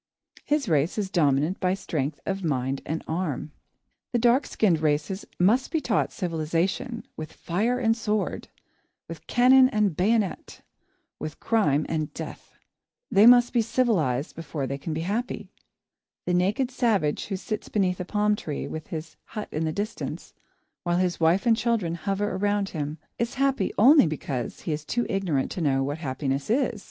His 0.43 0.67
race 0.67 0.97
is 0.97 1.11
dominant 1.11 1.59
by 1.59 1.75
strength 1.75 2.19
of 2.25 2.43
mind 2.43 2.81
and 2.87 3.03
arm. 3.07 3.51
The 4.13 4.17
dark 4.17 4.47
skinned 4.47 4.79
races 4.81 5.25
must 5.37 5.69
be 5.69 5.79
taught 5.79 6.11
civilisation, 6.11 7.05
with 7.15 7.31
fire 7.31 7.77
and 7.77 7.95
sword, 7.95 8.47
with 9.07 9.27
cannon 9.27 9.69
and 9.69 9.95
bayonet, 9.95 10.63
with 11.19 11.39
crime 11.39 11.85
and 11.87 12.11
death. 12.15 12.55
They 13.11 13.27
must 13.27 13.53
be 13.53 13.61
civilised 13.61 14.35
before 14.35 14.65
they 14.65 14.79
can 14.79 14.91
be 14.91 15.01
happy. 15.01 15.51
The 16.25 16.33
naked 16.33 16.71
savage 16.71 17.27
who 17.27 17.37
sits 17.37 17.69
beneath 17.69 17.99
a 17.99 18.03
palm 18.03 18.35
tree, 18.35 18.67
with 18.67 18.87
his 18.87 19.17
hut 19.25 19.49
in 19.51 19.65
the 19.65 19.71
distance, 19.71 20.33
while 20.81 20.97
his 20.97 21.19
wife 21.19 21.45
and 21.45 21.55
children 21.55 21.93
hover 21.93 22.31
around 22.37 22.69
him, 22.69 22.97
is 23.19 23.35
happy 23.35 23.71
only 23.77 24.07
because 24.07 24.61
he 24.61 24.71
is 24.73 24.83
too 24.83 25.05
ignorant 25.11 25.51
to 25.51 25.61
know 25.61 25.83
what 25.83 25.99
happiness 25.99 26.49
is. 26.49 26.79